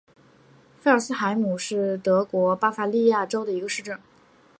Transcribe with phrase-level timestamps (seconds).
[0.79, 3.99] 菲尔斯海姆是德国巴伐利亚州的一个市镇。